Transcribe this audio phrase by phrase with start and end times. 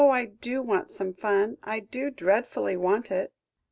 [0.03, 3.31] I do want some fun; I do dreadfully want it!"